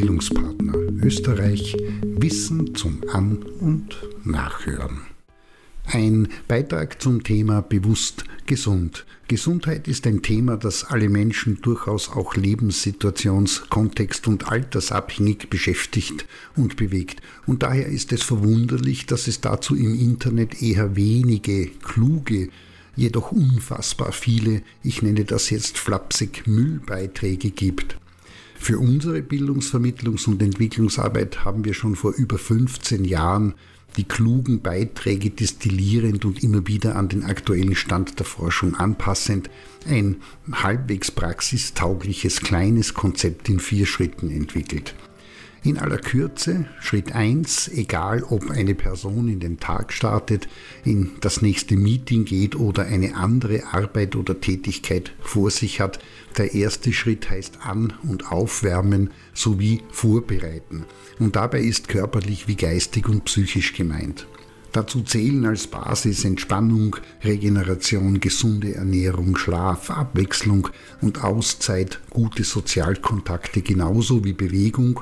Bildungspartner 0.00 0.72
Österreich 1.02 1.76
Wissen 2.02 2.74
zum 2.74 3.02
An- 3.12 3.42
und 3.60 3.98
Nachhören. 4.24 5.02
Ein 5.84 6.28
Beitrag 6.48 7.02
zum 7.02 7.22
Thema 7.22 7.60
Bewusst 7.60 8.24
gesund. 8.46 9.04
Gesundheit 9.28 9.88
ist 9.88 10.06
ein 10.06 10.22
Thema, 10.22 10.56
das 10.56 10.84
alle 10.84 11.10
Menschen 11.10 11.60
durchaus 11.60 12.08
auch 12.08 12.34
lebenssituations-, 12.34 13.68
kontext- 13.68 14.26
und 14.26 14.48
altersabhängig 14.48 15.50
beschäftigt 15.50 16.24
und 16.56 16.76
bewegt. 16.76 17.20
Und 17.44 17.62
daher 17.62 17.88
ist 17.88 18.10
es 18.12 18.22
verwunderlich, 18.22 19.04
dass 19.04 19.28
es 19.28 19.42
dazu 19.42 19.76
im 19.76 19.94
Internet 20.00 20.62
eher 20.62 20.96
wenige 20.96 21.66
kluge 21.66 22.48
jedoch 22.96 23.32
unfassbar 23.32 24.12
viele, 24.12 24.62
ich 24.82 25.02
nenne 25.02 25.26
das 25.26 25.50
jetzt 25.50 25.76
flapsig, 25.76 26.46
Müllbeiträge 26.46 27.50
gibt. 27.50 27.98
Für 28.62 28.78
unsere 28.78 29.20
Bildungsvermittlungs- 29.20 30.28
und 30.28 30.42
Entwicklungsarbeit 30.42 31.46
haben 31.46 31.64
wir 31.64 31.72
schon 31.72 31.96
vor 31.96 32.12
über 32.12 32.36
15 32.36 33.06
Jahren 33.06 33.54
die 33.96 34.04
klugen 34.04 34.60
Beiträge 34.60 35.30
destillierend 35.30 36.26
und 36.26 36.44
immer 36.44 36.66
wieder 36.66 36.94
an 36.94 37.08
den 37.08 37.24
aktuellen 37.24 37.74
Stand 37.74 38.18
der 38.18 38.26
Forschung 38.26 38.76
anpassend 38.76 39.48
ein 39.88 40.16
halbwegs 40.52 41.10
praxistaugliches 41.10 42.42
kleines 42.42 42.92
Konzept 42.92 43.48
in 43.48 43.60
vier 43.60 43.86
Schritten 43.86 44.30
entwickelt. 44.30 44.94
In 45.62 45.76
aller 45.76 45.98
Kürze, 45.98 46.64
Schritt 46.80 47.14
1, 47.14 47.68
egal 47.74 48.22
ob 48.22 48.50
eine 48.50 48.74
Person 48.74 49.28
in 49.28 49.40
den 49.40 49.60
Tag 49.60 49.92
startet, 49.92 50.48
in 50.84 51.10
das 51.20 51.42
nächste 51.42 51.76
Meeting 51.76 52.24
geht 52.24 52.56
oder 52.56 52.86
eine 52.86 53.14
andere 53.14 53.64
Arbeit 53.70 54.16
oder 54.16 54.40
Tätigkeit 54.40 55.12
vor 55.20 55.50
sich 55.50 55.78
hat, 55.82 55.98
der 56.38 56.54
erste 56.54 56.94
Schritt 56.94 57.28
heißt 57.28 57.58
an- 57.60 57.92
und 58.08 58.32
aufwärmen 58.32 59.10
sowie 59.34 59.82
vorbereiten. 59.90 60.86
Und 61.18 61.36
dabei 61.36 61.60
ist 61.60 61.88
körperlich 61.88 62.48
wie 62.48 62.56
geistig 62.56 63.06
und 63.06 63.26
psychisch 63.26 63.74
gemeint. 63.74 64.26
Dazu 64.72 65.02
zählen 65.02 65.44
als 65.44 65.66
Basis 65.66 66.24
Entspannung, 66.24 66.96
Regeneration, 67.22 68.20
gesunde 68.20 68.76
Ernährung, 68.76 69.36
Schlaf, 69.36 69.90
Abwechslung 69.90 70.68
und 71.02 71.22
Auszeit, 71.22 72.00
gute 72.08 72.44
Sozialkontakte 72.44 73.60
genauso 73.60 74.24
wie 74.24 74.32
Bewegung 74.32 75.00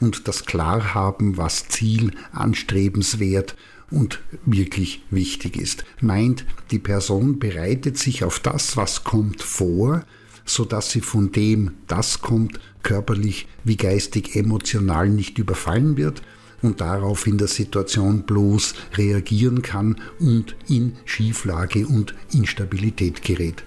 und 0.00 0.28
das 0.28 0.44
Klarhaben, 0.44 1.36
was 1.36 1.68
Ziel, 1.68 2.12
anstrebenswert 2.32 3.56
und 3.90 4.20
wirklich 4.44 5.02
wichtig 5.10 5.56
ist. 5.56 5.84
Meint, 6.00 6.44
die 6.70 6.78
Person 6.78 7.38
bereitet 7.38 7.98
sich 7.98 8.24
auf 8.24 8.38
das, 8.38 8.76
was 8.76 9.04
kommt, 9.04 9.42
vor, 9.42 10.04
so 10.44 10.64
dass 10.64 10.90
sie 10.90 11.00
von 11.00 11.32
dem, 11.32 11.72
das 11.86 12.20
kommt, 12.20 12.60
körperlich 12.82 13.46
wie 13.64 13.76
geistig 13.76 14.36
emotional 14.36 15.08
nicht 15.08 15.38
überfallen 15.38 15.96
wird 15.96 16.22
und 16.62 16.80
darauf 16.80 17.26
in 17.26 17.38
der 17.38 17.48
Situation 17.48 18.24
bloß 18.24 18.74
reagieren 18.96 19.62
kann 19.62 20.00
und 20.18 20.56
in 20.68 20.96
Schieflage 21.04 21.86
und 21.86 22.14
Instabilität 22.32 23.22
gerät. 23.22 23.64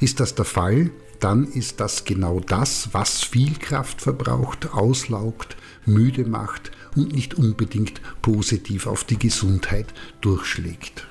Ist 0.00 0.20
das 0.20 0.34
der 0.34 0.44
Fall, 0.44 0.90
dann 1.20 1.46
ist 1.46 1.80
das 1.80 2.04
genau 2.04 2.40
das, 2.40 2.90
was 2.92 3.22
viel 3.22 3.54
Kraft 3.58 4.00
verbraucht, 4.00 4.72
auslaugt, 4.72 5.56
müde 5.84 6.24
macht 6.24 6.70
und 6.94 7.12
nicht 7.12 7.34
unbedingt 7.34 8.00
positiv 8.22 8.86
auf 8.86 9.04
die 9.04 9.18
Gesundheit 9.18 9.92
durchschlägt. 10.20 11.06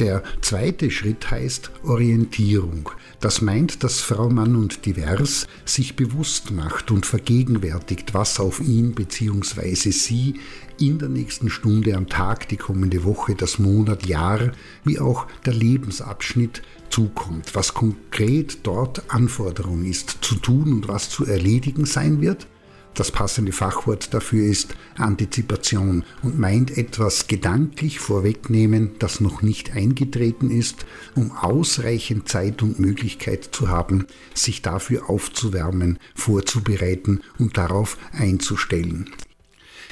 Der 0.00 0.24
zweite 0.40 0.90
Schritt 0.90 1.30
heißt 1.30 1.70
Orientierung. 1.84 2.90
Das 3.20 3.40
meint, 3.40 3.84
dass 3.84 4.00
Frau 4.00 4.28
Mann 4.28 4.56
und 4.56 4.86
Divers 4.86 5.46
sich 5.64 5.94
bewusst 5.94 6.50
macht 6.50 6.90
und 6.90 7.06
vergegenwärtigt, 7.06 8.12
was 8.12 8.40
auf 8.40 8.60
ihn 8.60 8.94
bzw. 8.94 9.92
sie 9.92 10.40
in 10.80 10.98
der 10.98 11.08
nächsten 11.08 11.48
Stunde 11.48 11.94
am 11.94 12.08
Tag, 12.08 12.48
die 12.48 12.56
kommende 12.56 13.04
Woche, 13.04 13.36
das 13.36 13.60
Monat, 13.60 14.06
Jahr, 14.06 14.50
wie 14.82 14.98
auch 14.98 15.28
der 15.46 15.54
Lebensabschnitt 15.54 16.62
zukommt, 16.90 17.54
was 17.54 17.72
konkret 17.72 18.58
dort 18.64 19.04
Anforderung 19.12 19.84
ist 19.84 20.18
zu 20.22 20.34
tun 20.34 20.72
und 20.72 20.88
was 20.88 21.08
zu 21.08 21.24
erledigen 21.24 21.84
sein 21.84 22.20
wird 22.20 22.48
das 22.94 23.10
passende 23.10 23.52
Fachwort 23.52 24.14
dafür 24.14 24.46
ist 24.46 24.74
Antizipation 24.96 26.04
und 26.22 26.38
meint 26.38 26.76
etwas 26.76 27.26
gedanklich 27.26 27.98
vorwegnehmen, 27.98 28.92
das 28.98 29.20
noch 29.20 29.42
nicht 29.42 29.72
eingetreten 29.72 30.50
ist, 30.50 30.86
um 31.14 31.32
ausreichend 31.32 32.28
Zeit 32.28 32.62
und 32.62 32.78
Möglichkeit 32.78 33.48
zu 33.52 33.68
haben, 33.68 34.06
sich 34.34 34.62
dafür 34.62 35.10
aufzuwärmen, 35.10 35.98
vorzubereiten 36.14 37.20
und 37.38 37.56
darauf 37.56 37.98
einzustellen. 38.12 39.10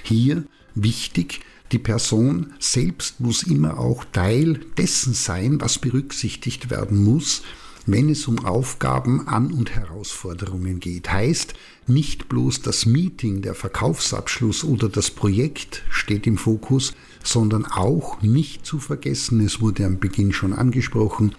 Hier 0.03 0.45
wichtig, 0.75 1.41
die 1.73 1.79
Person 1.79 2.53
selbst 2.59 3.21
muss 3.21 3.43
immer 3.43 3.79
auch 3.79 4.05
Teil 4.12 4.61
dessen 4.77 5.15
sein, 5.15 5.61
was 5.61 5.79
berücksichtigt 5.79 6.71
werden 6.71 7.03
muss, 7.03 7.43
wenn 7.87 8.09
es 8.09 8.28
um 8.28 8.44
Aufgaben, 8.44 9.26
An- 9.26 9.53
und 9.53 9.75
Herausforderungen 9.75 10.81
geht. 10.81 11.10
Heißt, 11.10 11.54
nicht 11.87 12.28
bloß 12.28 12.62
das 12.62 12.87
Meeting, 12.87 13.43
der 13.43 13.54
Verkaufsabschluss 13.54 14.65
oder 14.65 14.88
das 14.88 15.10
Projekt 15.10 15.82
steht 15.91 16.26
im 16.26 16.37
Fokus, 16.37 16.94
sondern 17.25 17.66
auch 17.66 18.22
nicht 18.22 18.65
zu 18.65 18.78
vergessen, 18.78 19.41
es 19.41 19.60
wurde 19.60 19.84
am 19.84 19.98
Beginn 19.98 20.32
schon 20.32 20.53
angesprochen, 20.53 21.34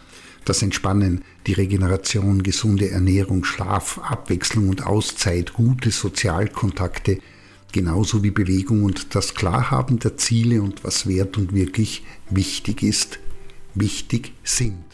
das 0.45 0.61
Entspannen, 0.61 1.23
die 1.47 1.53
Regeneration, 1.53 2.43
gesunde 2.43 2.89
Ernährung, 2.89 3.45
Schlaf, 3.45 3.99
Abwechslung 3.99 4.69
und 4.69 4.85
Auszeit, 4.85 5.53
gute 5.53 5.91
Sozialkontakte, 5.91 7.19
genauso 7.71 8.23
wie 8.23 8.31
Bewegung 8.31 8.83
und 8.83 9.15
das 9.15 9.35
Klarhaben 9.35 9.99
der 9.99 10.17
Ziele 10.17 10.61
und 10.61 10.83
was 10.83 11.07
wert 11.07 11.37
und 11.37 11.53
wirklich 11.53 12.03
wichtig 12.29 12.83
ist, 12.83 13.19
wichtig 13.73 14.33
sind. 14.43 14.92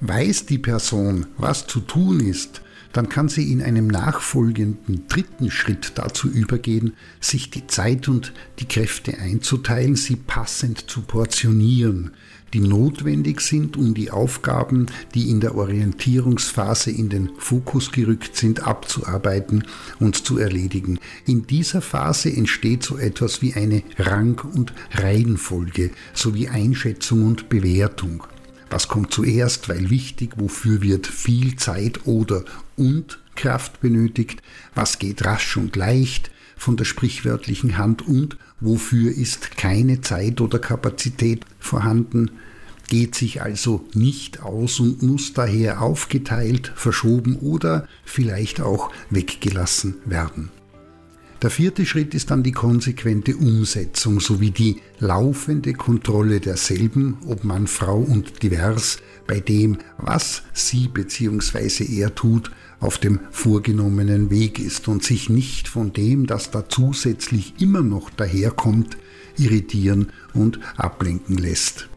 Weiß 0.00 0.46
die 0.46 0.58
Person, 0.58 1.26
was 1.38 1.66
zu 1.66 1.80
tun 1.80 2.20
ist, 2.20 2.62
dann 2.92 3.08
kann 3.08 3.28
sie 3.28 3.52
in 3.52 3.60
einem 3.60 3.88
nachfolgenden 3.88 5.08
dritten 5.08 5.50
Schritt 5.50 5.92
dazu 5.96 6.28
übergehen, 6.28 6.94
sich 7.20 7.50
die 7.50 7.66
Zeit 7.66 8.08
und 8.08 8.32
die 8.60 8.66
Kräfte 8.66 9.18
einzuteilen, 9.18 9.96
sie 9.96 10.14
passend 10.14 10.88
zu 10.88 11.02
portionieren, 11.02 12.12
die 12.54 12.60
notwendig 12.60 13.40
sind, 13.40 13.76
um 13.76 13.92
die 13.92 14.12
Aufgaben, 14.12 14.86
die 15.14 15.30
in 15.30 15.40
der 15.40 15.56
Orientierungsphase 15.56 16.92
in 16.92 17.08
den 17.08 17.30
Fokus 17.36 17.90
gerückt 17.90 18.36
sind, 18.36 18.66
abzuarbeiten 18.66 19.64
und 19.98 20.24
zu 20.24 20.38
erledigen. 20.38 21.00
In 21.26 21.46
dieser 21.46 21.82
Phase 21.82 22.32
entsteht 22.32 22.84
so 22.84 22.98
etwas 22.98 23.42
wie 23.42 23.54
eine 23.54 23.82
Rang- 23.98 24.40
und 24.54 24.72
Reihenfolge 24.92 25.90
sowie 26.14 26.48
Einschätzung 26.48 27.26
und 27.26 27.48
Bewertung. 27.48 28.22
Was 28.70 28.88
kommt 28.88 29.12
zuerst, 29.12 29.68
weil 29.68 29.90
wichtig, 29.90 30.32
wofür 30.36 30.82
wird 30.82 31.06
viel 31.06 31.56
Zeit 31.56 32.06
oder 32.06 32.44
und 32.76 33.18
Kraft 33.34 33.80
benötigt, 33.80 34.42
was 34.74 34.98
geht 34.98 35.24
rasch 35.24 35.56
und 35.56 35.76
leicht 35.76 36.30
von 36.56 36.76
der 36.76 36.84
sprichwörtlichen 36.84 37.78
Hand 37.78 38.06
und 38.06 38.36
wofür 38.60 39.12
ist 39.12 39.56
keine 39.56 40.00
Zeit 40.00 40.40
oder 40.40 40.58
Kapazität 40.58 41.44
vorhanden, 41.60 42.32
geht 42.88 43.14
sich 43.14 43.42
also 43.42 43.86
nicht 43.94 44.42
aus 44.42 44.80
und 44.80 45.02
muss 45.02 45.34
daher 45.34 45.82
aufgeteilt, 45.82 46.72
verschoben 46.74 47.36
oder 47.36 47.86
vielleicht 48.04 48.60
auch 48.60 48.90
weggelassen 49.10 49.96
werden. 50.04 50.50
Der 51.40 51.50
vierte 51.50 51.86
Schritt 51.86 52.14
ist 52.14 52.32
dann 52.32 52.42
die 52.42 52.50
konsequente 52.50 53.36
Umsetzung 53.36 54.18
sowie 54.18 54.50
die 54.50 54.82
laufende 54.98 55.72
Kontrolle 55.72 56.40
derselben, 56.40 57.18
ob 57.28 57.44
Mann, 57.44 57.68
Frau 57.68 57.98
und 58.00 58.42
divers, 58.42 58.98
bei 59.28 59.38
dem, 59.38 59.78
was 59.98 60.42
sie 60.52 60.88
bzw. 60.88 61.84
er 62.00 62.12
tut, 62.16 62.50
auf 62.80 62.98
dem 62.98 63.20
vorgenommenen 63.30 64.30
Weg 64.30 64.58
ist 64.58 64.88
und 64.88 65.04
sich 65.04 65.30
nicht 65.30 65.68
von 65.68 65.92
dem, 65.92 66.26
das 66.26 66.50
da 66.50 66.68
zusätzlich 66.68 67.54
immer 67.60 67.82
noch 67.82 68.10
daherkommt, 68.10 68.96
irritieren 69.36 70.10
und 70.34 70.58
ablenken 70.76 71.38
lässt. 71.38 71.88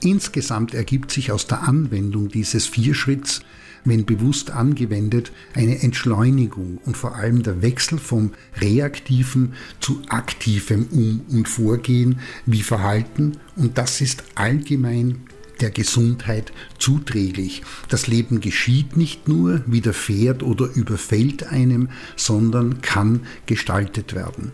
Insgesamt 0.00 0.74
ergibt 0.74 1.10
sich 1.10 1.32
aus 1.32 1.48
der 1.48 1.62
Anwendung 1.62 2.28
dieses 2.28 2.66
Vierschritts 2.66 3.40
wenn 3.88 4.04
bewusst 4.04 4.50
angewendet, 4.50 5.32
eine 5.54 5.82
Entschleunigung 5.82 6.78
und 6.84 6.96
vor 6.96 7.16
allem 7.16 7.42
der 7.42 7.62
Wechsel 7.62 7.98
vom 7.98 8.32
reaktiven 8.60 9.54
zu 9.80 10.02
aktivem 10.08 10.86
Um- 10.90 11.20
und 11.28 11.48
Vorgehen 11.48 12.20
wie 12.46 12.62
Verhalten 12.62 13.38
und 13.56 13.78
das 13.78 14.00
ist 14.00 14.24
allgemein 14.34 15.20
der 15.60 15.70
Gesundheit 15.70 16.52
zuträglich. 16.78 17.62
Das 17.88 18.06
Leben 18.06 18.40
geschieht 18.40 18.96
nicht 18.96 19.26
nur, 19.28 19.62
widerfährt 19.66 20.42
oder 20.42 20.68
überfällt 20.72 21.48
einem, 21.48 21.88
sondern 22.16 22.80
kann 22.80 23.22
gestaltet 23.46 24.14
werden. 24.14 24.52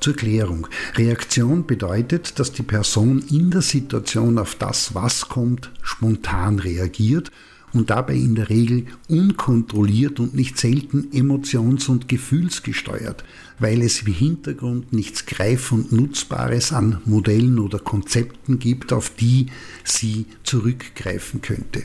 Zur 0.00 0.16
Klärung. 0.16 0.66
Reaktion 0.94 1.66
bedeutet, 1.66 2.38
dass 2.38 2.52
die 2.52 2.62
Person 2.62 3.22
in 3.30 3.50
der 3.50 3.60
Situation 3.60 4.38
auf 4.38 4.54
das, 4.54 4.94
was 4.94 5.28
kommt, 5.28 5.70
spontan 5.82 6.58
reagiert 6.58 7.30
und 7.72 7.90
dabei 7.90 8.14
in 8.14 8.34
der 8.34 8.50
Regel 8.50 8.86
unkontrolliert 9.08 10.20
und 10.20 10.34
nicht 10.34 10.58
selten 10.58 11.08
emotions- 11.12 11.88
und 11.88 12.08
gefühlsgesteuert, 12.08 13.24
weil 13.58 13.82
es 13.82 14.06
wie 14.06 14.12
Hintergrund 14.12 14.92
nichts 14.92 15.26
Greif- 15.26 15.72
und 15.72 15.92
Nutzbares 15.92 16.72
an 16.72 17.00
Modellen 17.04 17.58
oder 17.58 17.78
Konzepten 17.78 18.58
gibt, 18.58 18.92
auf 18.92 19.10
die 19.10 19.46
sie 19.84 20.26
zurückgreifen 20.42 21.42
könnte. 21.42 21.84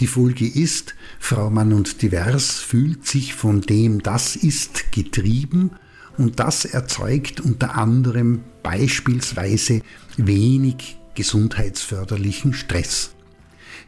Die 0.00 0.06
Folge 0.06 0.46
ist, 0.46 0.94
Frau 1.18 1.50
Mann 1.50 1.74
und 1.74 2.00
Divers 2.00 2.52
fühlt 2.52 3.06
sich 3.06 3.34
von 3.34 3.60
dem 3.60 4.02
das 4.02 4.34
ist 4.34 4.92
getrieben 4.92 5.72
und 6.16 6.40
das 6.40 6.64
erzeugt 6.64 7.40
unter 7.40 7.76
anderem 7.76 8.40
beispielsweise 8.62 9.82
wenig 10.16 10.96
gesundheitsförderlichen 11.14 12.54
Stress. 12.54 13.10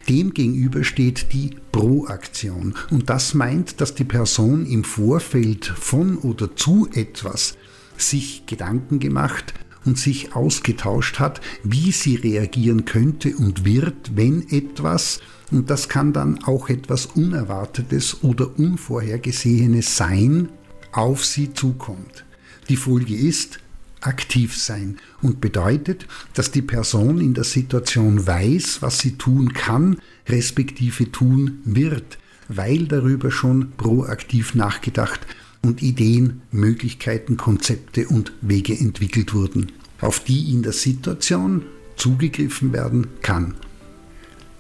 Demgegenüber 0.09 0.85
steht 0.85 1.33
die 1.33 1.51
Proaktion 1.71 2.75
und 2.91 3.09
das 3.09 3.35
meint, 3.35 3.81
dass 3.81 3.95
die 3.95 4.05
Person 4.05 4.67
im 4.67 4.85
Vorfeld 4.85 5.67
von 5.67 6.19
oder 6.19 6.57
zu 6.57 6.89
etwas 6.93 7.57
sich 7.97 8.45
Gedanken 8.47 8.99
gemacht 8.99 9.55
und 9.85 9.99
sich 9.99 10.35
ausgetauscht 10.35 11.19
hat, 11.19 11.41
wie 11.65 11.93
sie 11.93 12.17
reagieren 12.17 12.85
könnte 12.85 13.37
und 13.37 13.65
wird, 13.65 14.17
wenn 14.17 14.49
etwas, 14.49 15.21
und 15.51 15.71
das 15.71 15.89
kann 15.89 16.13
dann 16.13 16.43
auch 16.45 16.69
etwas 16.69 17.07
Unerwartetes 17.07 18.23
oder 18.23 18.59
Unvorhergesehenes 18.59 19.97
sein, 19.97 20.49
auf 20.93 21.25
sie 21.25 21.53
zukommt. 21.53 22.25
Die 22.69 22.77
Folge 22.77 23.15
ist, 23.15 23.59
aktiv 24.03 24.57
sein 24.57 24.99
und 25.21 25.41
bedeutet, 25.41 26.07
dass 26.35 26.51
die 26.51 26.63
Person 26.63 27.21
in 27.21 27.35
der 27.35 27.45
Situation 27.45 28.27
weiß, 28.27 28.83
was 28.83 28.99
sie 28.99 29.17
tun 29.17 29.53
kann, 29.53 29.99
respektive 30.29 31.11
tun 31.11 31.61
wird, 31.65 32.19
weil 32.49 32.87
darüber 32.87 33.31
schon 33.31 33.73
proaktiv 33.77 34.55
nachgedacht 34.55 35.21
und 35.63 35.83
Ideen, 35.83 36.43
Möglichkeiten, 36.51 37.37
Konzepte 37.37 38.09
und 38.09 38.33
Wege 38.41 38.77
entwickelt 38.79 39.33
wurden, 39.33 39.73
auf 40.01 40.21
die 40.21 40.53
in 40.53 40.63
der 40.63 40.73
Situation 40.73 41.63
zugegriffen 41.97 42.73
werden 42.73 43.07
kann. 43.23 43.55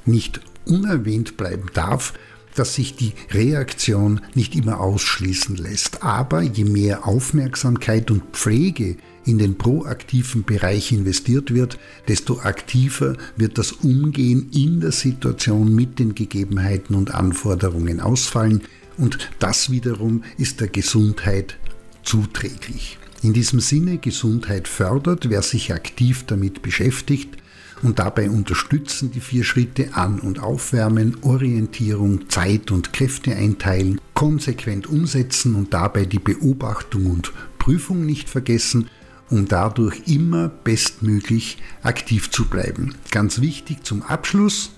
Nicht 0.06 0.40
unerwähnt 0.64 1.36
bleiben 1.36 1.66
darf, 1.74 2.14
dass 2.54 2.74
sich 2.74 2.96
die 2.96 3.12
Reaktion 3.30 4.20
nicht 4.34 4.54
immer 4.54 4.80
ausschließen 4.80 5.56
lässt. 5.56 6.02
Aber 6.02 6.42
je 6.42 6.64
mehr 6.64 7.06
Aufmerksamkeit 7.06 8.10
und 8.10 8.22
Pflege 8.32 8.96
in 9.24 9.38
den 9.38 9.56
proaktiven 9.56 10.44
Bereich 10.44 10.92
investiert 10.92 11.54
wird, 11.54 11.78
desto 12.08 12.40
aktiver 12.40 13.16
wird 13.36 13.58
das 13.58 13.72
Umgehen 13.72 14.50
in 14.52 14.80
der 14.80 14.92
Situation 14.92 15.74
mit 15.74 15.98
den 15.98 16.14
Gegebenheiten 16.14 16.94
und 16.94 17.14
Anforderungen 17.14 18.00
ausfallen 18.00 18.62
und 18.98 19.30
das 19.38 19.70
wiederum 19.70 20.22
ist 20.38 20.60
der 20.60 20.68
Gesundheit 20.68 21.56
zuträglich. 22.02 22.98
In 23.22 23.32
diesem 23.32 23.60
Sinne 23.60 23.98
Gesundheit 23.98 24.66
fördert, 24.66 25.30
wer 25.30 25.42
sich 25.42 25.72
aktiv 25.72 26.24
damit 26.26 26.62
beschäftigt, 26.62 27.41
und 27.82 27.98
dabei 27.98 28.30
unterstützen 28.30 29.10
die 29.10 29.20
vier 29.20 29.44
Schritte 29.44 29.94
an- 29.94 30.20
und 30.20 30.38
aufwärmen, 30.38 31.16
Orientierung, 31.22 32.28
Zeit 32.28 32.70
und 32.70 32.92
Kräfte 32.92 33.34
einteilen, 33.34 34.00
konsequent 34.14 34.86
umsetzen 34.86 35.54
und 35.54 35.74
dabei 35.74 36.04
die 36.04 36.18
Beobachtung 36.18 37.06
und 37.06 37.32
Prüfung 37.58 38.06
nicht 38.06 38.28
vergessen, 38.28 38.88
um 39.30 39.48
dadurch 39.48 40.02
immer 40.06 40.48
bestmöglich 40.48 41.58
aktiv 41.82 42.30
zu 42.30 42.46
bleiben. 42.46 42.94
Ganz 43.10 43.40
wichtig 43.40 43.84
zum 43.84 44.02
Abschluss, 44.02 44.72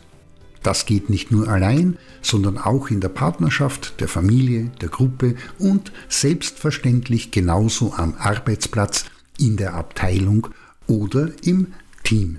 das 0.62 0.87
geht 0.87 1.11
nicht 1.11 1.31
nur 1.31 1.49
allein, 1.49 1.99
sondern 2.23 2.56
auch 2.56 2.89
in 2.89 3.01
der 3.01 3.11
Partnerschaft, 3.11 4.01
der 4.01 4.09
Familie, 4.09 4.71
der 4.81 4.89
Gruppe 4.89 5.35
und 5.59 5.93
selbstverständlich 6.09 7.31
genauso 7.31 7.93
am 7.93 8.15
Arbeitsplatz, 8.19 9.05
in 9.39 9.56
der 9.56 9.75
Abteilung 9.75 10.49
oder 10.87 11.31
im 11.43 11.75
Team. 12.05 12.39